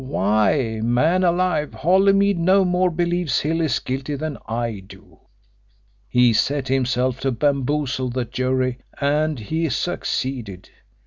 Why, 0.03 0.81
man 0.83 1.23
alive, 1.23 1.75
Holymead 1.75 2.39
no 2.39 2.65
more 2.65 2.89
believes 2.89 3.41
Hill 3.41 3.61
is 3.61 3.77
guilty 3.77 4.15
than 4.15 4.39
I 4.47 4.79
do. 4.87 5.19
He 6.09 6.33
set 6.33 6.69
himself 6.69 7.19
to 7.19 7.31
bamboozle 7.31 8.09
the 8.09 8.25
jury 8.25 8.79
and 8.99 9.37
he 9.37 9.69
succeeded. 9.69 10.71